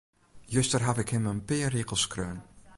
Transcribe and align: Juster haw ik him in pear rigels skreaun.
Juster 0.53 0.81
haw 0.83 0.97
ik 1.03 1.09
him 1.13 1.25
in 1.31 1.45
pear 1.47 1.71
rigels 1.75 2.03
skreaun. 2.05 2.39